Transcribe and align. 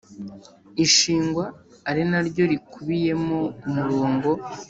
ishingwa 0.85 1.45
arinaryo 1.89 2.43
nikubiyemo 2.47 3.39
umurongo 3.67 4.29